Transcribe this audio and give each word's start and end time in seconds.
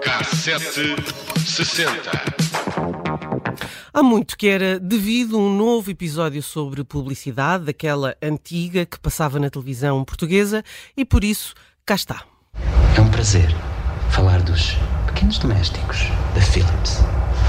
Cassete 0.00 0.94
60. 1.44 2.10
Há 3.92 4.02
muito 4.04 4.36
que 4.36 4.46
era 4.46 4.78
devido 4.78 5.36
um 5.36 5.52
novo 5.56 5.90
episódio 5.90 6.42
sobre 6.42 6.84
publicidade, 6.84 7.64
daquela 7.64 8.16
antiga 8.22 8.86
que 8.86 9.00
passava 9.00 9.40
na 9.40 9.50
televisão 9.50 10.04
portuguesa, 10.04 10.62
e 10.96 11.04
por 11.04 11.24
isso 11.24 11.54
cá 11.84 11.96
está. 11.96 12.22
É 12.96 13.00
um 13.00 13.10
prazer 13.10 13.48
falar 14.10 14.40
dos 14.42 14.76
pequenos 15.06 15.38
domésticos 15.38 16.04
da 16.36 16.40
Philips. 16.40 17.00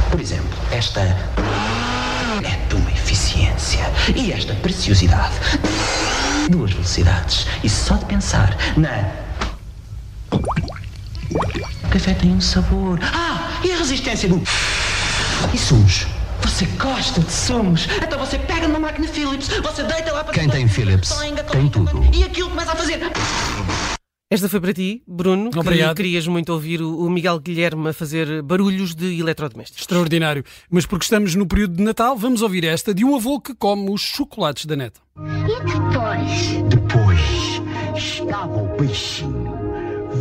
Por 0.09 0.19
exemplo, 0.19 0.57
esta 0.71 1.01
é 1.01 2.14
eficiência 3.15 3.89
e 4.13 4.33
esta 4.33 4.53
preciosidade. 4.55 5.35
Duas 6.49 6.73
velocidades. 6.73 7.47
E 7.63 7.69
só 7.69 7.95
de 7.95 8.05
pensar 8.05 8.55
na. 8.75 9.09
O 10.31 11.89
café 11.89 12.13
tem 12.13 12.31
um 12.31 12.41
sabor. 12.41 12.99
Ah! 13.01 13.61
E 13.63 13.71
a 13.71 13.77
resistência 13.77 14.27
do. 14.27 14.43
E 15.53 15.57
sumos? 15.57 16.05
Você 16.41 16.65
gosta 16.65 17.21
de 17.21 17.31
sumos? 17.31 17.87
Então 18.03 18.19
você 18.19 18.37
pega 18.37 18.67
numa 18.67 18.79
máquina 18.79 19.07
Philips, 19.07 19.47
você 19.47 19.83
deita 19.83 20.11
lá 20.11 20.23
para 20.23 20.33
Quem 20.33 20.49
tem 20.49 20.67
Philips 20.67 21.09
tem 21.51 21.69
tudo. 21.69 22.05
E 22.13 22.23
aquilo 22.23 22.49
começa 22.49 22.73
a 22.73 22.75
fazer. 22.75 22.99
Esta 24.27 24.49
foi 24.49 24.59
para 24.59 24.73
ti, 24.73 25.03
Bruno, 25.07 25.51
que 25.51 25.59
Obrigado. 25.59 25.95
querias 25.95 26.25
muito 26.25 26.51
ouvir 26.51 26.81
o 26.81 27.05
o 27.05 27.09
Miguel 27.11 27.39
Guilherme 27.39 27.89
a 27.89 27.93
fazer 27.93 28.41
barulhos 28.41 28.95
de 28.95 29.19
eletrodomésticos. 29.19 29.81
Extraordinário. 29.81 30.43
Mas 30.67 30.87
porque 30.87 31.03
estamos 31.03 31.35
no 31.35 31.45
período 31.45 31.75
de 31.75 31.83
Natal, 31.83 32.17
vamos 32.17 32.41
ouvir 32.41 32.63
esta 32.63 32.91
de 32.91 33.05
um 33.05 33.15
avô 33.15 33.39
que 33.39 33.53
come 33.53 33.91
os 33.91 34.01
chocolates 34.01 34.65
da 34.65 34.75
neta. 34.75 34.99
E 35.15 35.61
depois? 35.63 36.63
Depois 36.69 37.21
estava 37.95 38.63
o 38.63 38.67
peixinho, 38.77 39.53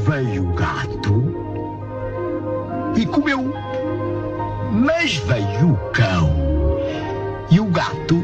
veio 0.06 0.50
o 0.50 0.54
gato 0.54 1.34
e 3.00 3.06
comeu. 3.06 3.54
Mas 4.70 5.14
veio 5.16 5.72
o 5.72 5.76
cão 5.92 6.30
e 7.50 7.58
o 7.58 7.66
gato 7.66 8.22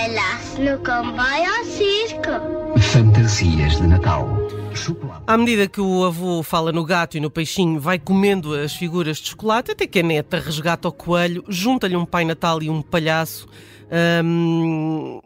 e 0.00 0.08
palhaço 0.08 0.60
no 0.62 0.78
comboio 0.78 1.58
ao 1.58 1.64
circo. 1.64 2.80
Fantasias 2.80 3.76
de 3.76 3.86
Natal. 3.86 4.26
Chocolate. 4.74 5.24
À 5.26 5.36
medida 5.36 5.68
que 5.68 5.80
o 5.80 6.04
avô 6.04 6.42
fala 6.42 6.72
no 6.72 6.84
gato 6.84 7.16
e 7.16 7.20
no 7.20 7.30
peixinho, 7.30 7.78
vai 7.78 7.98
comendo 7.98 8.54
as 8.54 8.74
figuras 8.74 9.18
de 9.18 9.28
chocolate, 9.28 9.72
até 9.72 9.86
que 9.86 9.98
a 9.98 10.02
neta 10.02 10.38
resgata 10.38 10.88
o 10.88 10.92
coelho, 10.92 11.44
junta-lhe 11.48 11.96
um 11.96 12.06
Pai 12.06 12.24
Natal 12.24 12.62
e 12.62 12.70
um 12.70 12.80
palhaço. 12.80 13.46
hum, 14.24 15.20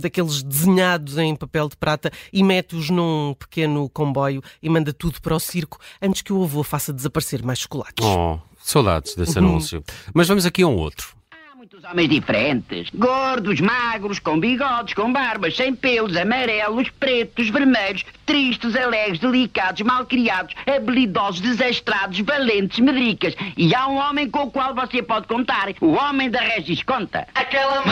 daqueles 0.00 0.42
desenhados 0.42 1.18
em 1.18 1.36
papel 1.36 1.68
de 1.68 1.76
prata 1.76 2.10
e 2.32 2.42
mete-os 2.42 2.88
num 2.88 3.34
pequeno 3.38 3.88
comboio 3.90 4.42
e 4.62 4.68
manda 4.68 4.94
tudo 4.94 5.20
para 5.20 5.36
o 5.36 5.38
circo 5.38 5.78
antes 6.00 6.22
que 6.22 6.32
o 6.32 6.42
avô 6.42 6.62
faça 6.62 6.92
desaparecer 6.92 7.44
mais 7.44 7.58
chocolates. 7.58 8.04
Oh, 8.04 8.38
saudades 8.58 9.14
desse 9.14 9.38
anúncio. 9.38 9.84
Mas 10.14 10.26
vamos 10.26 10.46
aqui 10.46 10.62
a 10.62 10.66
um 10.66 10.76
outro. 10.76 11.21
Muitos 11.62 11.84
homens 11.84 12.08
diferentes. 12.08 12.90
Gordos, 12.92 13.60
magros, 13.60 14.18
com 14.18 14.36
bigodes, 14.40 14.94
com 14.94 15.12
barbas, 15.12 15.54
sem 15.54 15.72
pelos, 15.72 16.16
amarelos, 16.16 16.88
pretos, 16.98 17.48
vermelhos, 17.50 18.04
tristes, 18.26 18.74
alegres, 18.74 19.20
delicados, 19.20 19.80
malcriados, 19.82 20.56
habilidosos, 20.66 21.40
desastrados, 21.40 22.18
valentes, 22.18 22.80
medricas. 22.80 23.36
E 23.56 23.72
há 23.76 23.86
um 23.86 23.94
homem 23.94 24.28
com 24.28 24.40
o 24.40 24.50
qual 24.50 24.74
você 24.74 25.04
pode 25.04 25.28
contar. 25.28 25.68
O 25.80 25.92
homem 25.92 26.28
da 26.28 26.40
Regis 26.40 26.82
Conta. 26.82 27.28
Aquela 27.32 27.84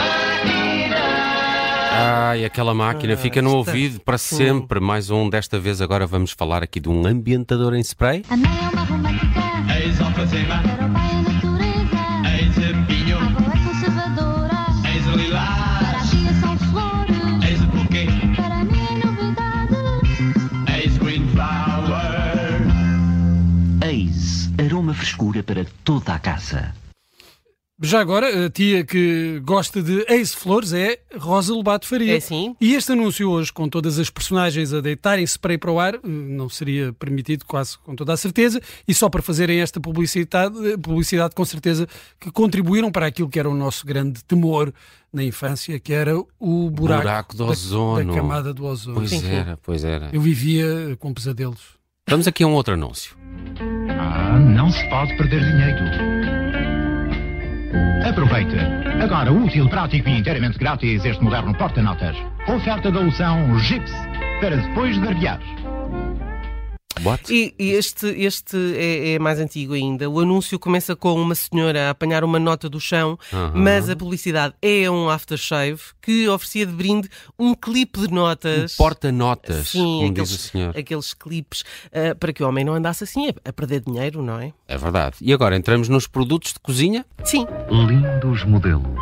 Ai, 1.93 2.43
aquela 2.43 2.73
máquina 2.73 3.15
fica 3.15 3.41
no 3.41 3.61
está- 3.61 3.71
ouvido 3.71 4.01
para 4.01 4.17
sempre. 4.17 4.81
Mais 4.81 5.09
um, 5.09 5.29
desta 5.29 5.57
vez 5.57 5.79
agora 5.79 6.05
vamos 6.05 6.31
falar 6.33 6.61
aqui 6.61 6.81
de 6.81 6.89
um 6.89 7.07
ambientador 7.07 7.73
em 7.73 7.79
spray. 7.79 8.25
A 8.29 8.35
mãe 8.35 8.51
é 8.51 8.69
uma 8.69 8.83
romântica. 8.83 9.39
Eis 9.81 9.97
frescura 25.21 25.43
para 25.43 25.65
toda 25.83 26.15
a 26.15 26.19
casa. 26.19 26.73
Já 27.83 27.99
agora, 27.99 28.45
a 28.45 28.49
tia 28.49 28.83
que 28.83 29.39
gosta 29.43 29.81
de 29.81 30.05
Ace 30.07 30.35
Flores 30.35 30.71
é 30.71 30.99
Rosa 31.17 31.51
Lobato 31.53 31.87
Faria. 31.87 32.15
É 32.15 32.19
sim? 32.19 32.55
E 32.61 32.75
este 32.75 32.91
anúncio 32.91 33.27
hoje, 33.29 33.51
com 33.51 33.67
todas 33.67 33.97
as 33.97 34.07
personagens 34.09 34.71
a 34.71 34.81
deitarem 34.81 35.23
spray 35.25 35.57
para 35.57 35.71
o 35.71 35.79
ar, 35.79 35.99
não 36.03 36.47
seria 36.47 36.93
permitido 36.93 37.43
quase 37.45 37.77
com 37.79 37.95
toda 37.95 38.13
a 38.13 38.17
certeza, 38.17 38.61
e 38.87 38.93
só 38.93 39.09
para 39.09 39.21
fazerem 39.23 39.59
esta 39.61 39.79
publicidade, 39.79 40.55
publicidade 40.77 41.33
com 41.33 41.43
certeza 41.45 41.87
que 42.19 42.31
contribuíram 42.31 42.91
para 42.91 43.07
aquilo 43.07 43.29
que 43.29 43.39
era 43.39 43.49
o 43.49 43.55
nosso 43.55 43.83
grande 43.85 44.23
temor 44.25 44.71
na 45.11 45.23
infância, 45.23 45.79
que 45.79 45.91
era 45.93 46.15
o 46.39 46.69
buraco, 46.69 47.01
Buraco 47.01 47.35
do 47.35 47.45
da- 47.45 47.51
ozono. 47.51 48.13
Da, 48.13 48.19
camada 48.19 48.53
do 48.53 48.65
ozono. 48.65 48.95
Pois 48.97 49.09
Sim, 49.09 49.21
sim. 49.21 49.31
era, 49.31 49.57
pois 49.57 49.83
era. 49.83 50.09
Eu 50.13 50.21
vivia 50.21 50.95
com 50.99 51.11
pesadelos. 51.13 51.61
Vamos 52.07 52.27
aqui 52.27 52.43
a 52.43 52.47
um 52.47 52.53
outro 52.53 52.75
anúncio. 52.75 53.15
Ah, 54.03 54.39
não 54.39 54.71
se 54.71 54.83
pode 54.89 55.15
perder 55.15 55.41
dinheiro. 55.41 55.85
Aproveite. 58.09 58.55
Agora 59.03 59.31
útil, 59.31 59.69
prático 59.69 60.09
e 60.09 60.17
inteiramente 60.17 60.57
grátis 60.57 61.05
este 61.05 61.23
moderno 61.23 61.53
porta-notas. 61.53 62.17
Oferta 62.47 62.91
da 62.91 62.99
loção 62.99 63.59
Gips 63.59 63.93
para 64.41 64.57
depois 64.57 64.95
de 64.95 65.01
barbear. 65.01 65.39
What? 67.03 67.33
E, 67.33 67.53
e 67.57 67.71
este, 67.71 68.07
este 68.07 68.57
é, 68.77 69.13
é 69.13 69.19
mais 69.19 69.39
antigo 69.39 69.73
ainda. 69.73 70.09
O 70.09 70.19
anúncio 70.19 70.59
começa 70.59 70.95
com 70.95 71.13
uma 71.13 71.35
senhora 71.35 71.87
a 71.87 71.89
apanhar 71.91 72.23
uma 72.23 72.39
nota 72.39 72.69
do 72.69 72.79
chão, 72.79 73.17
mas 73.53 73.89
a 73.89 73.95
publicidade 73.95 74.53
é 74.61 74.89
um 74.89 75.09
aftershave 75.09 75.81
que 76.01 76.27
oferecia 76.27 76.65
de 76.65 76.73
brinde 76.73 77.09
um 77.37 77.53
clipe 77.53 77.99
de 78.01 78.13
notas. 78.13 78.75
Porta-notas, 78.75 79.69
Sim, 79.69 79.79
como 79.79 80.11
aqueles, 80.11 80.29
diz 80.29 80.39
o 80.39 80.49
senhor. 80.49 80.77
aqueles 80.77 81.13
clipes 81.13 81.63
ah, 81.91 82.15
para 82.15 82.33
que 82.33 82.43
o 82.43 82.47
homem 82.47 82.63
não 82.63 82.73
andasse 82.73 83.03
assim 83.03 83.29
a, 83.29 83.49
a 83.49 83.53
perder 83.53 83.81
dinheiro, 83.81 84.21
não 84.21 84.39
é? 84.39 84.53
É 84.67 84.77
verdade. 84.77 85.15
E 85.21 85.33
agora 85.33 85.55
entramos 85.55 85.89
nos 85.89 86.07
produtos 86.07 86.53
de 86.53 86.59
cozinha? 86.59 87.05
Sim. 87.23 87.45
Lindos 87.69 88.43
modelos. 88.45 88.99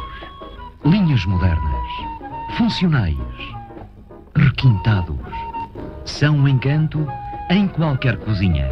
Linhas 0.85 1.25
modernas. 1.25 1.89
Funcionais. 2.57 3.17
Requintados. 4.35 5.17
São 6.05 6.35
um 6.35 6.47
encanto 6.47 7.05
em 7.49 7.67
qualquer 7.67 8.17
cozinha. 8.17 8.69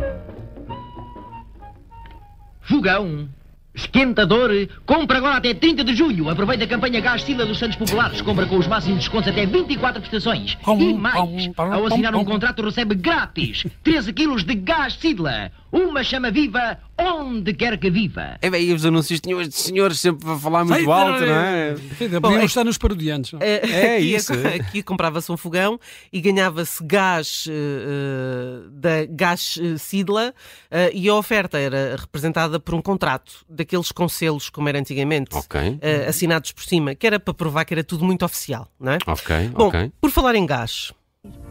Fogão. 2.61 3.27
Esquentador. 3.73 4.49
Compra 4.87 5.17
agora 5.17 5.37
até 5.37 5.53
30 5.53 5.83
de 5.83 5.95
julho. 5.95 6.29
Aproveita 6.29 6.63
a 6.63 6.67
campanha 6.67 6.99
Gás 6.99 7.21
Sila 7.21 7.45
dos 7.45 7.59
Santos 7.59 7.77
Populares. 7.77 8.21
Compra 8.21 8.47
com 8.47 8.57
os 8.57 8.65
máximos 8.65 8.97
descontos 8.99 9.29
até 9.29 9.45
24 9.45 10.01
prestações. 10.01 10.57
E 10.79 10.93
mais, 10.95 11.51
ao 11.55 11.85
assinar 11.85 12.15
um 12.15 12.25
contrato 12.25 12.63
recebe 12.63 12.95
grátis 12.95 13.65
13 13.83 14.13
quilos 14.13 14.43
de 14.43 14.55
gás 14.55 14.93
Sidla. 14.93 15.51
Uma 15.71 16.03
chama 16.03 16.31
viva 16.31 16.79
onde 17.13 17.53
quer 17.53 17.77
que 17.77 17.89
viva. 17.89 18.37
É 18.41 18.49
bem, 18.49 18.63
e 18.65 18.73
os 18.73 18.85
anúncios 18.85 19.19
tinham 19.19 19.39
estes 19.41 19.63
senhores 19.63 19.99
sempre 19.99 20.29
a 20.29 20.37
falar 20.37 20.63
muito 20.65 20.83
Sei, 20.83 20.91
alto, 20.91 21.25
não 21.25 21.33
é? 21.35 21.75
Podiam 22.21 22.41
é- 22.41 22.45
estar 22.45 22.63
nos 22.63 22.77
parodiantes. 22.77 23.33
não? 23.33 23.39
Eh, 23.41 23.61
É 23.63 23.95
aqui, 23.97 24.15
isso. 24.15 24.33
Aqui 24.33 24.83
comprava-se 24.83 25.31
um 25.31 25.37
fogão 25.37 25.79
e 26.11 26.19
ganhava-se 26.21 26.83
gás 26.83 27.45
eh, 27.49 28.67
da 28.71 29.05
Gás 29.09 29.57
eh, 29.61 29.77
Sidla 29.77 30.33
eh, 30.71 30.91
e 30.93 31.07
a 31.09 31.15
oferta 31.15 31.57
era 31.57 31.95
representada 31.97 32.59
por 32.59 32.73
um 32.75 32.81
contrato 32.81 33.45
daqueles 33.49 33.91
com 33.91 34.07
selos, 34.07 34.49
como 34.49 34.69
era 34.69 34.79
antigamente, 34.79 35.35
Ok. 35.35 35.77
eh, 35.81 36.05
assinados 36.07 36.51
por 36.51 36.63
cima, 36.63 36.95
que 36.95 37.05
era 37.07 37.19
para 37.19 37.33
provar 37.33 37.65
que 37.65 37.73
era 37.73 37.83
tudo 37.83 38.03
muito 38.05 38.23
oficial, 38.25 38.67
não 38.79 38.93
é? 38.93 38.97
Ok, 39.05 39.49
Bom, 39.53 39.67
ok. 39.67 39.91
por 40.01 40.11
falar 40.11 40.35
em 40.35 40.45
gás, 40.45 40.93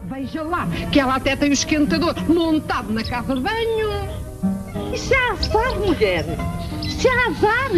Veja 0.09 0.41
lá, 0.41 0.67
que 0.91 0.99
ela 0.99 1.15
até 1.17 1.35
tem 1.35 1.49
o 1.49 1.53
esquentador 1.53 2.15
montado 2.27 2.91
na 2.91 3.03
casa 3.03 3.35
de 3.35 3.41
banho. 3.41 4.26
Isso 4.93 5.13
é 5.13 5.31
azar, 5.31 5.79
mulher. 5.79 6.25
Isso 6.83 7.07
é 7.07 7.27
azar. 7.27 7.69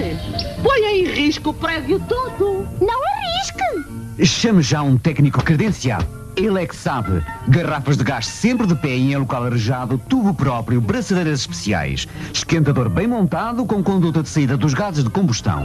Põe 0.63 0.81
em 0.85 1.05
risco 1.05 1.49
o 1.49 1.53
prédio 1.53 1.99
todo. 2.07 2.67
Não 2.79 3.01
arrisque! 3.07 4.25
Chame 4.25 4.61
já 4.61 4.81
um 4.81 4.97
técnico 4.97 5.43
credenciado. 5.43 6.07
Ele 6.35 6.61
é 6.61 6.65
que 6.65 6.75
sabe. 6.75 7.23
Garrafas 7.47 7.97
de 7.97 8.03
gás 8.03 8.25
sempre 8.27 8.65
de 8.65 8.75
pé 8.75 8.95
em 8.95 9.15
local 9.17 9.43
arejado, 9.43 9.97
tubo 9.97 10.33
próprio, 10.33 10.79
braçadeiras 10.79 11.41
especiais. 11.41 12.07
Esquentador 12.33 12.89
bem 12.89 13.07
montado 13.07 13.65
com 13.65 13.83
conduta 13.83 14.23
de 14.23 14.29
saída 14.29 14.55
dos 14.55 14.73
gases 14.73 15.03
de 15.03 15.09
combustão. 15.09 15.63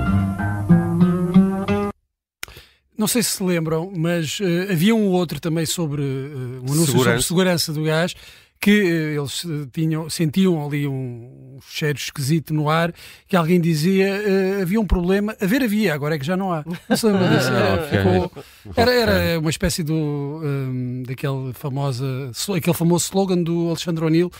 Não 2.96 3.08
sei 3.08 3.22
se 3.22 3.30
se 3.30 3.42
lembram, 3.42 3.92
mas 3.94 4.38
eh, 4.40 4.72
havia 4.72 4.94
um 4.94 5.08
outro 5.08 5.40
também 5.40 5.66
sobre 5.66 6.02
eh, 6.02 6.60
um 6.60 6.72
anúncio 6.72 6.86
sobre 6.86 6.92
Segurança. 6.92 7.26
segurança 7.26 7.72
do 7.72 7.82
gás 7.82 8.14
que 8.64 8.70
eh, 8.70 9.18
eles 9.18 9.44
eh, 9.44 9.68
tinham, 9.70 10.08
sentiam 10.08 10.66
ali 10.66 10.88
um 10.88 11.58
cheiro 11.68 11.98
esquisito 11.98 12.54
no 12.54 12.70
ar, 12.70 12.94
que 13.28 13.36
alguém 13.36 13.60
dizia 13.60 14.06
eh, 14.06 14.62
havia 14.62 14.80
um 14.80 14.86
problema, 14.86 15.36
haver 15.38 15.62
havia, 15.62 15.92
agora 15.92 16.14
é 16.14 16.18
que 16.18 16.24
já 16.24 16.34
não 16.34 16.50
há. 16.50 16.64
Não 16.88 16.96
se 16.96 17.04
lembra 17.04 17.28
disso? 17.28 17.50
Era, 18.74 18.90
era, 18.90 19.12
era 19.12 19.38
uma 19.38 19.50
espécie 19.50 19.82
do 19.82 19.92
hum, 19.94 21.02
daquele 21.06 21.52
famosa, 21.52 22.32
aquele 22.56 22.74
famoso 22.74 23.04
slogan 23.04 23.42
do 23.42 23.68
Alexandre 23.68 24.02
O'Neill 24.02 24.30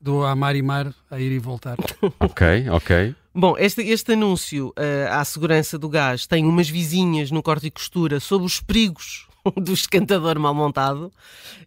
do 0.00 0.24
Amar 0.24 0.56
e 0.56 0.62
Mar 0.62 0.90
a 1.10 1.20
ir 1.20 1.32
e 1.32 1.38
voltar. 1.38 1.76
Ok, 2.20 2.70
ok. 2.70 3.14
Bom, 3.34 3.54
este, 3.58 3.82
este 3.82 4.12
anúncio 4.12 4.72
eh, 4.78 5.06
à 5.10 5.22
segurança 5.26 5.78
do 5.78 5.90
gás 5.90 6.26
tem 6.26 6.46
umas 6.46 6.70
vizinhas 6.70 7.30
no 7.30 7.42
corte 7.42 7.66
e 7.66 7.70
costura 7.70 8.18
sobre 8.18 8.46
os 8.46 8.62
perigos 8.62 9.26
do 9.56 9.72
esquentador 9.72 10.38
mal 10.38 10.54
montado 10.54 11.12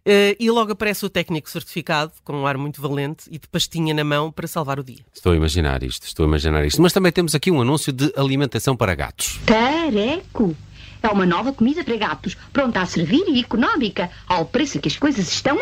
eh, 0.04 0.36
e 0.38 0.50
logo 0.50 0.72
aparece 0.72 1.04
o 1.06 1.10
técnico 1.10 1.48
certificado, 1.48 2.12
com 2.24 2.34
um 2.34 2.46
ar 2.46 2.56
muito 2.56 2.80
valente 2.80 3.24
e 3.30 3.38
de 3.38 3.46
pastinha 3.48 3.94
na 3.94 4.04
mão 4.04 4.30
para 4.32 4.46
salvar 4.46 4.78
o 4.78 4.84
dia. 4.84 5.00
Estou 5.14 5.32
a 5.32 5.36
imaginar 5.36 5.82
isto, 5.82 6.06
estou 6.06 6.24
a 6.24 6.28
imaginar 6.28 6.64
isto. 6.64 6.80
Mas 6.82 6.92
também 6.92 7.12
temos 7.12 7.34
aqui 7.34 7.50
um 7.50 7.60
anúncio 7.60 7.92
de 7.92 8.12
alimentação 8.16 8.76
para 8.76 8.94
gatos. 8.94 9.38
Tareco. 9.46 10.56
É 11.00 11.08
uma 11.08 11.24
nova 11.24 11.52
comida 11.52 11.84
para 11.84 11.96
gatos, 11.96 12.36
pronta 12.52 12.80
a 12.80 12.86
servir 12.86 13.24
e 13.28 13.40
económica, 13.40 14.10
ao 14.26 14.44
preço 14.44 14.80
que 14.80 14.88
as 14.88 14.96
coisas 14.96 15.28
estão. 15.30 15.56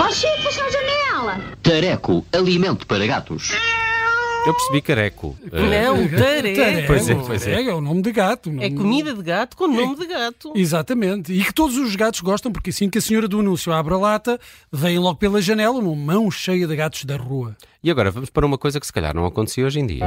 Ó, 0.00 0.10
Chico, 0.10 0.42
fecha 0.42 0.64
a 0.64 0.70
janela! 0.70 1.40
Tareco, 1.62 2.24
alimento 2.32 2.86
para 2.86 3.06
gatos. 3.06 3.52
Eu 4.48 4.54
percebi 4.54 4.80
careco. 4.80 5.36
Eh, 5.52 5.60
Não, 5.84 6.08
tareco. 6.08 6.86
Pois 6.86 7.10
é, 7.10 7.14
pois 7.14 7.46
é. 7.46 7.62
É 7.64 7.74
o 7.74 7.82
nome 7.82 8.00
de 8.00 8.10
gato. 8.10 8.50
É 8.60 8.70
comida 8.70 9.12
de 9.12 9.22
gato 9.22 9.54
com 9.54 9.68
nome 9.68 9.94
de 9.94 10.06
gato. 10.06 10.54
Exatamente. 10.56 11.34
E 11.34 11.44
que 11.44 11.52
todos 11.52 11.76
os 11.76 11.94
gatos 11.94 12.20
gostam, 12.22 12.50
porque 12.50 12.70
assim 12.70 12.88
que 12.88 12.96
a 12.96 13.00
senhora 13.02 13.28
do 13.28 13.40
anúncio 13.40 13.70
abre 13.74 13.92
a 13.92 13.98
lata, 13.98 14.40
vem 14.72 14.98
logo 14.98 15.16
pela 15.18 15.42
janela 15.42 15.78
uma 15.78 15.94
mão 15.94 16.30
cheia 16.30 16.66
de 16.66 16.74
gatos 16.74 17.04
da 17.04 17.18
rua. 17.18 17.54
E 17.84 17.90
agora 17.90 18.10
vamos 18.10 18.30
para 18.30 18.46
uma 18.46 18.56
coisa 18.56 18.80
que 18.80 18.86
se 18.86 18.92
calhar 18.92 19.14
não 19.14 19.26
acontecia 19.26 19.66
hoje 19.66 19.80
em 19.80 19.86
dia. 19.86 20.06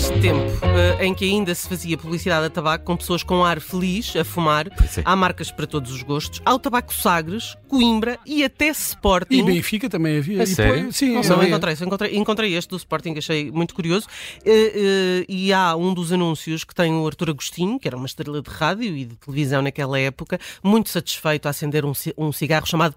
Neste 0.00 0.18
tempo 0.18 0.50
eh, 0.64 1.04
em 1.04 1.12
que 1.12 1.26
ainda 1.26 1.54
se 1.54 1.68
fazia 1.68 1.94
publicidade 1.98 2.46
a 2.46 2.48
tabaco 2.48 2.86
com 2.86 2.96
pessoas 2.96 3.22
com 3.22 3.44
ar 3.44 3.60
feliz 3.60 4.16
a 4.16 4.24
fumar, 4.24 4.66
é. 4.66 5.02
há 5.04 5.14
marcas 5.14 5.50
para 5.50 5.66
todos 5.66 5.92
os 5.92 6.02
gostos. 6.02 6.40
Há 6.42 6.54
o 6.54 6.58
tabaco 6.58 6.94
Sagres, 6.94 7.54
Coimbra 7.68 8.18
e 8.24 8.42
até 8.42 8.68
Sporting. 8.68 9.34
E 9.40 9.42
Benfica 9.42 9.90
também 9.90 10.16
havia. 10.16 10.40
A 10.40 10.44
E 10.44 10.46
sério? 10.46 10.74
depois- 10.76 10.96
sim, 10.96 11.12
Não, 11.12 11.22
não 11.22 11.44
encontrei, 11.44 11.74
encontrei, 11.74 12.16
encontrei 12.16 12.54
este 12.54 12.70
do 12.70 12.78
Sporting, 12.78 13.14
achei 13.18 13.50
muito 13.50 13.74
curioso. 13.74 14.06
Eh, 14.42 14.72
eh, 14.74 15.24
e 15.28 15.52
há 15.52 15.76
um 15.76 15.92
dos 15.92 16.12
anúncios 16.12 16.64
que 16.64 16.74
tem 16.74 16.94
o 16.94 17.06
Artur 17.06 17.28
Agostinho, 17.28 17.78
que 17.78 17.86
era 17.86 17.94
uma 17.94 18.06
estrela 18.06 18.40
de 18.40 18.48
rádio 18.48 18.96
e 18.96 19.04
de 19.04 19.16
televisão 19.16 19.60
naquela 19.60 20.00
época, 20.00 20.40
muito 20.64 20.88
satisfeito 20.88 21.44
a 21.44 21.50
acender 21.50 21.84
um, 21.84 21.92
um 22.16 22.32
cigarro 22.32 22.66
chamado 22.66 22.94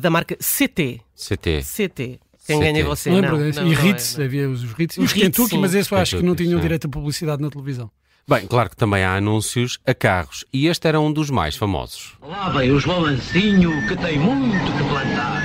da 0.00 0.10
marca 0.10 0.36
CT. 0.40 1.02
CT. 1.14 1.62
CT. 1.62 2.20
Quem 2.46 2.58
ganha 2.58 2.80
é 2.80 2.82
você? 2.82 3.10
Lembro 3.10 3.32
não, 3.32 3.38
desse? 3.38 3.60
não, 3.60 3.68
e 3.68 3.74
não 3.74 3.80
é, 3.80 3.84
Ritz, 3.84 4.16
não. 4.16 4.24
havia 4.24 4.48
os 4.48 4.62
Ritz. 4.72 4.96
E 4.96 5.00
Os 5.00 5.06
os 5.06 5.12
Ritz, 5.12 5.24
Kentucky, 5.24 5.50
sim. 5.50 5.58
mas 5.58 5.74
esse 5.74 5.92
eu 5.92 5.98
acho 5.98 6.16
que 6.16 6.22
não 6.22 6.34
tinham 6.34 6.60
direito 6.60 6.86
a 6.86 6.90
publicidade 6.90 7.40
na 7.40 7.50
televisão. 7.50 7.90
Bem, 8.28 8.46
claro 8.46 8.70
que 8.70 8.76
também 8.76 9.02
há 9.04 9.16
anúncios 9.16 9.78
a 9.84 9.92
carros. 9.92 10.44
E 10.52 10.66
este 10.66 10.86
era 10.86 11.00
um 11.00 11.12
dos 11.12 11.28
mais 11.28 11.56
famosos. 11.56 12.12
Lá 12.22 12.50
vem 12.50 12.70
o 12.70 12.78
Joãozinho 12.78 13.86
que 13.88 13.96
tem 13.96 14.18
muito 14.18 14.72
que 14.76 14.84
plantar. 14.84 15.42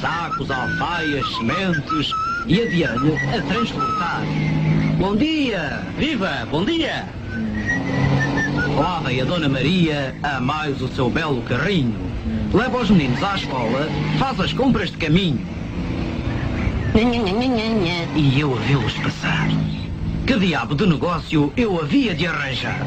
Sacos, 0.00 0.50
alfaias, 0.50 1.26
sementes 1.36 2.10
e 2.46 2.60
a 2.62 2.68
Diane 2.68 3.12
a 3.36 3.42
transportar. 3.42 4.22
Bom 4.98 5.14
dia! 5.14 5.82
Viva! 5.98 6.46
Bom 6.50 6.64
dia! 6.64 7.06
Lá 8.76 9.00
vem 9.00 9.20
a 9.20 9.24
Dona 9.24 9.48
Maria 9.48 10.14
a 10.22 10.40
mais 10.40 10.80
o 10.80 10.88
seu 10.88 11.10
belo 11.10 11.42
carrinho. 11.42 11.94
Leva 12.52 12.78
os 12.78 12.90
meninos 12.90 13.22
à 13.22 13.36
escola, 13.36 13.88
faz 14.18 14.40
as 14.40 14.52
compras 14.52 14.90
de 14.90 14.96
caminho. 14.96 15.55
E 16.98 18.40
eu 18.40 18.54
a 18.56 18.60
vê-los 18.62 18.94
passar. 18.94 19.48
Que 20.26 20.38
diabo 20.38 20.74
de 20.74 20.86
negócio 20.86 21.52
eu 21.54 21.78
havia 21.78 22.14
de 22.14 22.26
arranjar? 22.26 22.86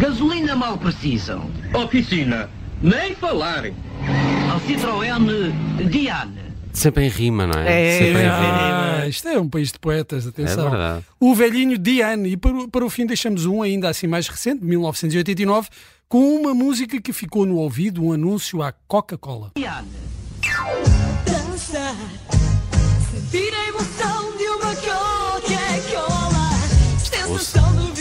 Gasolina 0.00 0.56
mal 0.56 0.78
precisam. 0.78 1.50
Oficina, 1.74 2.48
nem 2.82 3.14
falar. 3.14 3.66
Ao 4.50 4.58
Citroën 4.60 5.52
Diane. 5.90 6.46
Sempre 6.72 7.04
em 7.04 7.08
rima, 7.10 7.46
não 7.46 7.60
é? 7.60 7.96
É, 7.96 7.98
Sempre 7.98 8.22
em 8.22 8.24
é, 8.24 8.28
rima. 8.30 9.02
Ah, 9.02 9.06
isto 9.08 9.28
é 9.28 9.38
um 9.38 9.50
país 9.50 9.70
de 9.70 9.78
poetas, 9.80 10.26
atenção. 10.26 10.68
É 10.68 10.70
verdade. 10.70 11.04
O 11.20 11.34
velhinho 11.34 11.76
Diane. 11.76 12.30
E 12.30 12.36
para, 12.38 12.52
o- 12.56 12.68
para 12.70 12.86
o 12.86 12.90
fim 12.90 13.04
deixamos 13.04 13.44
um 13.44 13.60
ainda 13.60 13.90
assim 13.90 14.06
mais 14.06 14.28
recente, 14.28 14.60
de 14.60 14.66
1989, 14.66 15.68
com 16.08 16.36
uma 16.40 16.54
música 16.54 16.98
que 17.02 17.12
ficou 17.12 17.44
no 17.44 17.56
ouvido, 17.56 18.02
um 18.02 18.12
anúncio 18.12 18.62
à 18.62 18.72
Coca-Cola. 18.88 19.52
Diane. 19.56 19.88
Dançar, 21.26 21.94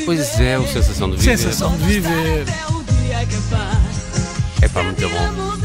Pois 0.06 0.39
é, 0.39 0.59
o 0.59 0.67
sensação 0.67 1.09
de 1.09 1.17
viver. 1.17 1.38
Sensação 1.38 1.77
de 1.77 1.83
viver. 1.83 2.45
Dia 2.45 3.19
acabar. 3.19 3.81
É 4.62 4.67
muito 4.83 5.09
bom. 5.09 5.56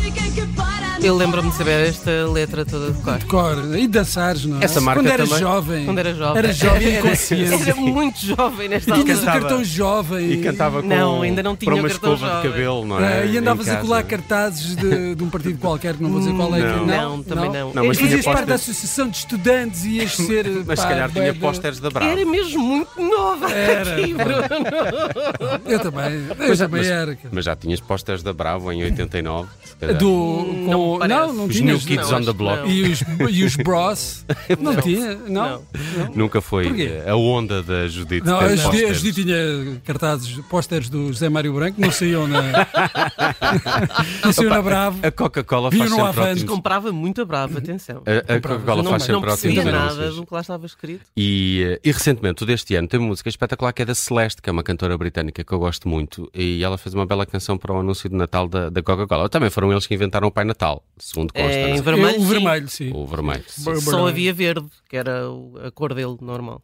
Eu 1.03 1.17
lembro-me 1.17 1.51
de 1.51 1.57
saber 1.57 1.89
esta 1.89 2.11
letra 2.31 2.65
toda 2.65 2.93
de 2.93 3.01
cor. 3.03 3.25
Cor, 3.25 3.77
e 3.77 3.89
dançares, 3.89 4.45
não 4.45 4.61
é? 4.61 4.65
Essa 4.65 4.81
marca 4.81 5.01
Quando 5.03 5.11
era 5.13 5.25
também- 5.25 5.39
jovem. 5.41 5.85
Quando 5.87 5.99
era 5.99 6.15
jovem. 6.15 6.39
Era 6.39 6.53
jovem 6.53 6.83
e 6.83 6.91
Era- 6.91 7.07
inconsciente. 7.07 7.63
Era 7.71 7.75
muito 7.75 8.19
jovem 8.27 8.69
nesta 8.69 8.91
E 8.91 9.03
tinhas 9.05 9.19
altura. 9.19 9.37
o 9.39 9.41
cartão 9.41 9.65
jovem. 9.65 10.31
E 10.33 10.43
cantava 10.43 10.83
com 10.83 10.89
Não, 10.89 11.23
ainda 11.23 11.43
não 11.43 11.57
tinha 11.57 11.71
para 11.71 11.77
o 11.77 11.79
uma 11.83 11.89
cartão 11.89 12.15
escova 12.15 12.27
de 12.31 12.37
jovem. 12.37 12.51
cabelo, 12.53 12.85
não 12.87 12.99
Ah, 12.99 13.11
é? 13.11 13.27
e 13.27 13.39
andavas 13.39 13.69
a 13.69 13.77
colar 13.77 14.03
cartazes 14.05 14.77
de, 14.77 15.15
de 15.15 15.25
um 15.25 15.31
partido 15.31 15.59
qualquer, 15.59 15.95
que 15.95 16.03
não 16.03 16.11
vou 16.11 16.21
dizer 16.21 16.35
qual 16.35 16.55
é. 16.55 16.61
que- 16.61 16.67
Não. 16.67 16.87
Não, 17.17 17.23
também 17.23 17.51
não. 17.51 17.73
Não, 17.73 17.85
mas 17.87 17.99
Fazias 17.99 18.25
parte 18.25 18.45
da 18.47 18.55
associação 18.57 19.09
de 19.09 19.17
estudantes 19.17 19.85
e 19.85 19.91
ias 19.99 20.15
ser. 20.15 20.47
Mas 20.67 20.81
se 20.81 20.87
calhar 20.87 21.11
tinha 21.11 21.35
pósteres 21.35 21.81
da 21.81 21.89
Bravo. 21.91 22.11
Era 22.13 22.25
mesmo 22.27 22.61
muito 22.63 22.91
nova 23.03 23.51
Era. 23.51 23.93
aqui, 23.95 24.13
Bruno. 24.15 25.61
Eu 25.67 25.79
também. 25.81 26.13
Eu 26.39 26.49
Mas, 26.49 26.59
também 26.59 26.81
mas- 26.83 26.91
era. 26.91 27.19
mas 27.33 27.45
já 27.45 27.57
tinhas 27.57 27.81
pósteres 27.81 28.23
da 28.23 28.33
Bravo 28.33 28.71
em 28.73 28.83
89. 28.85 29.49
se 29.65 29.77
calhar. 29.77 29.97
Do, 29.97 30.47
Não 30.69 30.90
com- 30.93 30.99
parece. 31.01 31.21
não, 31.21 31.33
não 31.33 31.45
Os 31.47 31.57
tinhas. 31.57 31.85
New 31.85 31.97
Kids 31.97 32.11
não, 32.11 32.19
on 32.19 32.25
the 32.25 32.33
Block. 32.33 32.63
não. 32.63 32.69
E 32.71 32.83
os, 32.93 33.01
e 33.31 33.45
os 33.45 33.57
Bros? 33.57 34.25
Não, 34.61 34.73
Não. 34.73 34.83
tinha? 34.83 35.15
Não? 35.15 35.63
Não. 35.99 36.15
Nunca 36.15 36.41
foi 36.41 36.65
Porquê? 36.69 37.01
eh, 37.05 37.11
a 37.11 37.17
onda 37.17 37.63
da 37.63 37.87
Judite. 37.89 38.27
Não, 38.27 38.39
a 38.39 38.49
Judite, 38.49 38.61
a 38.61 38.71
pósteres. 38.71 38.97
Judite 38.99 39.25
tinha 39.25 39.81
cartazes, 39.85 40.39
pósteres 40.49 40.89
do 40.89 41.07
José 41.09 41.29
Mário 41.29 41.53
Branco, 41.55 41.81
não 41.81 41.91
saíam 41.91 42.27
na. 42.29 42.41
não 44.25 44.33
saíam 44.33 44.51
na 44.51 44.63
Bravo. 44.63 44.99
A 45.07 45.11
Coca-Cola 45.11 45.71
faz 45.71 45.83
no 45.83 45.89
sempre 45.97 46.09
Avante. 46.09 46.31
ótimos... 46.31 46.51
Comprava 46.51 46.93
muito 46.93 47.23
a 47.23 47.25
brava, 47.25 47.59
atenção. 47.59 48.03
A, 48.07 48.35
a 48.35 48.41
Coca-Cola 48.41 48.83
não, 48.83 48.91
faz 48.93 49.07
não 49.09 49.15
sempre 49.17 49.29
percebia 49.31 49.61
ótimos 49.61 49.73
nada 49.79 49.93
anúncios. 49.95 50.17
do 50.17 50.27
que 50.27 50.35
lá 50.35 50.41
estava 50.41 50.67
escrito. 50.67 51.01
E, 51.17 51.65
eh, 51.67 51.81
e 51.89 51.93
recentemente, 51.93 52.45
deste 52.45 52.75
ano, 52.75 52.89
tem 52.89 52.99
uma 53.01 53.09
música 53.09 53.29
espetacular 53.29 53.73
que 53.73 53.83
é 53.83 53.85
da 53.85 53.95
Celeste, 53.95 54.43
que 54.43 54.49
é 54.49 54.53
uma 54.53 54.63
cantora 54.63 54.97
britânica 54.97 55.43
que 55.45 55.53
eu 55.53 55.59
gosto 55.59 55.89
muito, 55.89 56.31
e 56.35 56.63
ela 56.63 56.77
fez 56.79 56.95
uma 56.95 57.07
bela 57.07 57.25
canção 57.27 57.57
para 57.59 57.73
o 57.73 57.81
anúncio 57.81 58.09
de 58.09 58.17
Natal 58.17 58.49
da, 58.49 58.69
da 58.71 58.83
Coca-Cola. 58.83 59.29
Também 59.29 59.51
foram 59.51 59.71
eles 59.73 59.87
que 59.87 59.95
inventaram 59.95 60.29
o 60.29 60.31
Pai 60.31 60.45
Natal, 60.45 60.80
segundo 60.99 61.33
consta. 61.33 61.49
É, 61.51 61.71
em 61.71 61.79
é? 61.79 61.83
vermelho, 61.83 62.21
o 62.21 62.25
vermelho, 62.25 62.69
sim. 62.69 62.93
O 62.95 63.07
vermelho. 63.07 63.45
sim. 63.47 63.81
Só 63.81 64.07
havia 64.09 64.33
verde, 64.33 64.67
que 64.89 64.97
era 64.97 65.29
o- 65.31 65.55
a 65.65 65.71
cor 65.71 65.95
dele 65.95 66.17
normal. 66.21 66.63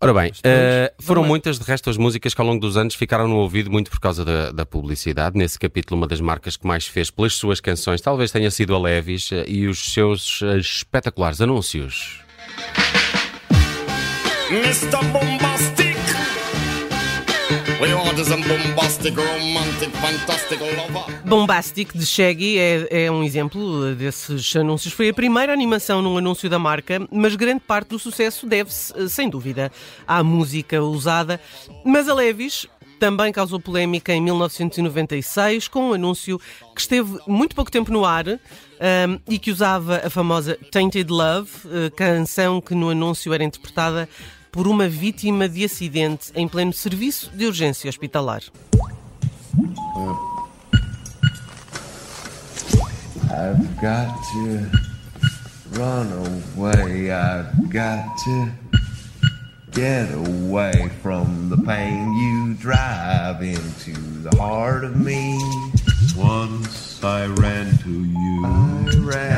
Ora 0.00 0.14
bem, 0.14 0.30
eh, 0.44 0.92
foram 1.00 1.22
vermelho. 1.22 1.28
muitas 1.28 1.58
de 1.58 1.64
resto 1.64 1.90
as 1.90 1.96
músicas 1.96 2.32
que 2.32 2.40
ao 2.40 2.46
longo 2.46 2.60
dos 2.60 2.76
anos 2.76 2.94
ficaram 2.94 3.26
no 3.26 3.34
ouvido 3.36 3.68
muito 3.68 3.90
por 3.90 3.98
causa 3.98 4.24
da, 4.24 4.52
da 4.52 4.64
publicidade. 4.64 5.36
Nesse 5.36 5.58
capítulo, 5.58 5.98
uma 6.00 6.06
das 6.06 6.20
marcas 6.20 6.56
que 6.56 6.64
mais 6.66 6.86
fez 6.86 7.10
pelas 7.10 7.34
suas 7.34 7.60
canções 7.60 8.00
talvez 8.00 8.30
tenha 8.30 8.48
sido 8.50 8.76
a 8.76 8.78
Levis 8.78 9.32
eh, 9.32 9.44
e 9.48 9.66
os 9.66 9.92
seus 9.92 10.40
eh, 10.42 10.58
espetaculares 10.58 11.40
anúncios. 11.40 12.20
Mr. 14.50 14.96
Bombastic. 15.12 15.87
Bombastic, 21.24 21.92
de 21.96 22.04
Shaggy 22.04 22.58
é, 22.58 23.04
é 23.04 23.10
um 23.10 23.22
exemplo 23.22 23.94
desses 23.94 24.56
anúncios. 24.56 24.92
Foi 24.92 25.10
a 25.10 25.14
primeira 25.14 25.52
animação 25.52 26.02
num 26.02 26.18
anúncio 26.18 26.50
da 26.50 26.58
marca, 26.58 27.00
mas 27.08 27.36
grande 27.36 27.60
parte 27.60 27.90
do 27.90 27.98
sucesso 27.98 28.48
deve-se, 28.48 28.92
eh, 28.96 29.06
sem 29.06 29.30
dúvida, 29.30 29.70
à 30.08 30.24
música 30.24 30.82
usada. 30.82 31.40
Mas 31.84 32.08
a 32.08 32.14
Levis 32.14 32.66
também 32.98 33.32
causou 33.32 33.60
polémica 33.60 34.12
em 34.12 34.20
1996 34.20 35.68
com 35.68 35.90
um 35.90 35.92
anúncio 35.92 36.40
que 36.74 36.80
esteve 36.80 37.16
muito 37.28 37.54
pouco 37.54 37.70
tempo 37.70 37.92
no 37.92 38.04
ar 38.04 38.26
ahm, 38.28 39.18
e 39.28 39.38
que 39.38 39.52
usava 39.52 40.02
a 40.04 40.10
famosa 40.10 40.58
Tainted 40.72 41.08
Love, 41.12 41.50
eh, 41.66 41.90
canção 41.90 42.60
que 42.60 42.74
no 42.74 42.90
anúncio 42.90 43.32
era 43.32 43.44
interpretada 43.44 44.08
por 44.50 44.66
uma 44.66 44.88
vítima 44.88 45.48
de 45.48 45.64
acidente 45.64 46.30
em 46.34 46.48
pleno 46.48 46.72
serviço 46.72 47.30
de 47.34 47.46
urgência 47.46 47.88
hospitalar. 47.88 48.42
I've 53.30 53.68
got 53.80 54.08
to 54.32 54.70
run 55.78 56.08
away. 56.56 57.10
I've 57.10 57.70
got 57.70 58.16
to 58.24 58.68
Get 59.78 60.12
away 60.12 60.90
from 61.02 61.50
the 61.50 61.56
pain 61.58 62.12
you 62.12 62.54
drive 62.54 63.42
into 63.42 63.92
the 63.92 64.36
heart 64.36 64.82
of 64.82 64.96
me. 64.96 65.38
Once 66.16 67.04
I 67.04 67.26
ran 67.26 67.78
to 67.84 67.90
you. 67.90 68.44
I 68.44 68.98
ran. 68.98 69.37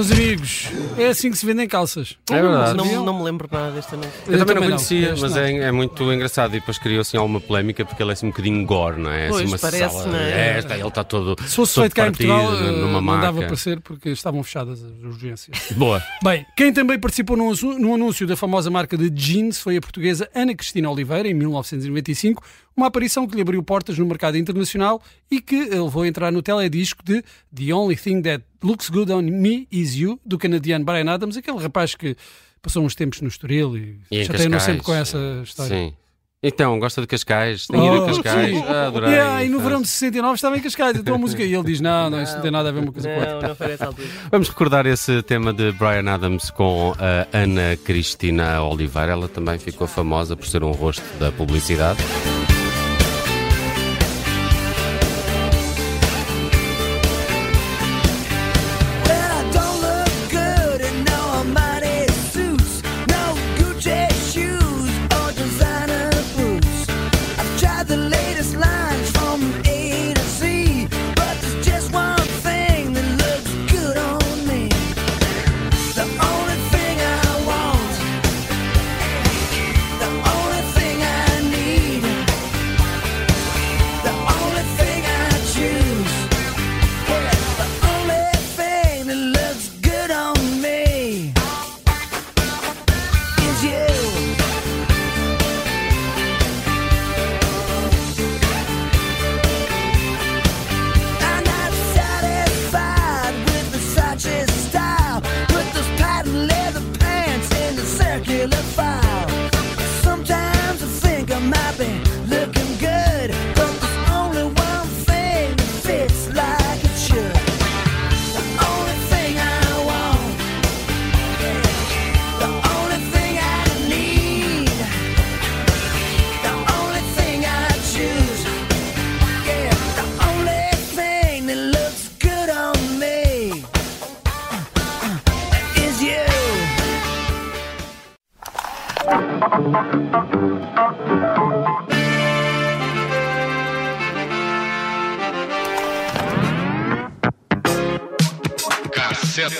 Meus 0.00 0.12
amigos, 0.12 0.66
é 0.96 1.08
assim 1.08 1.30
que 1.30 1.36
se 1.36 1.44
vendem 1.44 1.68
calças. 1.68 2.16
É 2.30 2.40
verdade. 2.40 2.74
Não, 2.74 3.04
não 3.04 3.18
me 3.18 3.22
lembro 3.22 3.46
nada 3.52 3.70
deste 3.72 3.94
anúncio. 3.94 4.10
Eu, 4.20 4.24
também 4.24 4.38
não 4.38 4.46
também 4.46 4.62
não. 4.62 4.76
conhecia, 4.76 5.10
Este 5.10 5.20
mas 5.20 5.34
não. 5.34 5.42
é, 5.42 5.58
é 5.58 5.72
muito 5.72 6.10
engraçado. 6.10 6.56
E 6.56 6.60
depois 6.60 6.78
criou 6.78 7.02
assim 7.02 7.18
alguma 7.18 7.38
polémica 7.38 7.84
porque 7.84 8.02
ele 8.02 8.08
é 8.08 8.14
assim 8.14 8.24
um 8.24 8.30
bocadinho 8.30 8.64
gore, 8.64 8.98
não 8.98 9.10
é? 9.12 9.28
Pois, 9.28 9.42
assim, 9.42 9.52
uma 9.52 9.58
parece, 9.58 9.94
sala, 9.94 10.06
não 10.06 10.18
é? 10.18 10.56
Esta, 10.56 10.74
ele 10.74 10.88
está 10.88 11.04
todo. 11.04 11.36
Se 11.46 11.54
fosse 11.54 11.74
todo 11.74 11.82
feito 11.82 11.96
cá 11.96 12.06
em 12.06 12.12
Portugal, 12.12 12.54
eh, 12.54 12.70
numa 12.70 13.02
não 13.02 13.20
dava 13.20 13.42
para 13.42 13.56
ser 13.56 13.78
porque 13.80 14.08
estavam 14.08 14.42
fechadas 14.42 14.82
as 14.82 15.04
urgências. 15.04 15.58
Boa. 15.76 16.02
Bem, 16.24 16.46
quem 16.56 16.72
também 16.72 16.98
participou 16.98 17.36
num, 17.36 17.52
num 17.78 17.94
anúncio 17.94 18.26
da 18.26 18.36
famosa 18.36 18.70
marca 18.70 18.96
de 18.96 19.10
jeans 19.10 19.60
foi 19.60 19.76
a 19.76 19.82
portuguesa 19.82 20.30
Ana 20.34 20.54
Cristina 20.54 20.90
Oliveira, 20.90 21.28
em 21.28 21.34
1995, 21.34 22.42
uma 22.76 22.86
aparição 22.86 23.26
que 23.26 23.34
lhe 23.34 23.42
abriu 23.42 23.62
portas 23.62 23.98
no 23.98 24.06
mercado 24.06 24.36
internacional 24.38 25.02
e 25.30 25.40
que 25.40 25.64
levou 25.64 26.02
a 26.02 26.08
entrar 26.08 26.30
no 26.32 26.42
teledisco 26.42 27.02
de 27.04 27.22
The 27.54 27.74
Only 27.74 27.96
Thing 27.96 28.22
That 28.22 28.44
Looks 28.62 28.88
Good 28.90 29.12
On 29.12 29.22
Me 29.22 29.66
Is 29.70 29.94
You, 29.96 30.18
do 30.24 30.38
canadiano 30.38 30.84
Brian 30.84 31.10
Adams, 31.10 31.36
aquele 31.36 31.58
rapaz 31.58 31.94
que 31.94 32.16
passou 32.62 32.84
uns 32.84 32.94
tempos 32.94 33.20
no 33.20 33.28
Estoril 33.28 33.76
e, 33.76 33.98
E 34.10 34.20
em 34.20 34.24
chateia-nos 34.24 34.58
Cascais, 34.58 34.62
sempre 34.64 34.82
com 34.84 34.94
essa 34.94 35.40
história. 35.44 35.76
Sim. 35.76 35.94
Então, 36.42 36.78
gosta 36.78 37.02
de 37.02 37.06
Cascais? 37.06 37.66
Tem 37.66 37.78
ido 37.86 37.96
a 37.96 38.02
Oh, 38.02 38.06
Cascais? 38.06 38.56
sim. 38.56 38.64
Ah, 38.66 38.86
adorei. 38.86 39.10
Yeah, 39.10 39.44
e 39.44 39.48
no 39.50 39.60
verão 39.60 39.82
de 39.82 39.88
69 39.88 40.36
estava 40.36 40.56
em 40.56 40.60
Cascais, 40.62 40.96
então 40.96 41.14
a 41.14 41.18
música. 41.18 41.42
E 41.42 41.52
ele 41.54 41.64
diz: 41.64 41.82
Não, 41.82 42.08
não, 42.08 42.22
isso 42.22 42.34
não 42.34 42.40
tem 42.40 42.50
nada 42.50 42.70
a 42.70 42.72
ver 42.72 42.80
uma 42.82 42.90
coisa 42.92 43.08
com 43.14 43.20
a 43.20 43.34
outra. 43.34 43.48
Não, 43.48 43.54
foi 43.54 43.66
nessa 43.68 43.84
altura. 43.84 44.08
Vamos 44.32 44.48
recordar 44.48 44.86
esse 44.86 45.22
tema 45.22 45.52
de 45.52 45.70
Brian 45.72 46.10
Adams 46.10 46.50
com 46.50 46.94
a 46.98 47.26
Ana 47.36 47.76
Cristina 47.84 48.62
Oliveira. 48.62 49.12
Ela 49.12 49.28
também 49.28 49.58
ficou 49.58 49.86
famosa 49.86 50.34
por 50.34 50.46
ser 50.46 50.64
um 50.64 50.70
rosto 50.72 51.04
da 51.18 51.30
publicidade. 51.30 52.00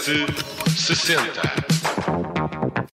60. 0.01 1.70